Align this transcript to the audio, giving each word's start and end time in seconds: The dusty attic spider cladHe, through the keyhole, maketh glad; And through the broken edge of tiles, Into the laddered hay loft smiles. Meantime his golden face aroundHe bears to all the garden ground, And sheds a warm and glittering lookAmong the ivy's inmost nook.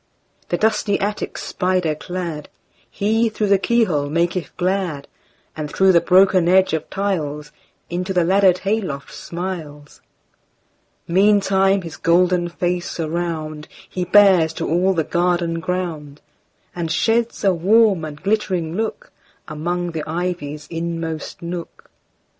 The 0.49 0.57
dusty 0.57 0.99
attic 0.99 1.37
spider 1.37 1.93
cladHe, 1.93 3.31
through 3.31 3.47
the 3.49 3.59
keyhole, 3.59 4.09
maketh 4.09 4.49
glad; 4.57 5.07
And 5.55 5.71
through 5.71 5.91
the 5.91 6.01
broken 6.01 6.49
edge 6.49 6.73
of 6.73 6.89
tiles, 6.89 7.51
Into 7.87 8.11
the 8.11 8.23
laddered 8.23 8.57
hay 8.65 8.81
loft 8.81 9.13
smiles. 9.13 10.01
Meantime 11.07 11.83
his 11.83 11.97
golden 11.97 12.49
face 12.49 12.97
aroundHe 12.97 14.11
bears 14.11 14.53
to 14.53 14.67
all 14.67 14.95
the 14.95 15.03
garden 15.03 15.59
ground, 15.59 16.19
And 16.75 16.91
sheds 16.91 17.43
a 17.43 17.53
warm 17.53 18.03
and 18.03 18.19
glittering 18.19 18.73
lookAmong 18.75 19.93
the 19.93 20.01
ivy's 20.09 20.65
inmost 20.71 21.43
nook. 21.43 21.91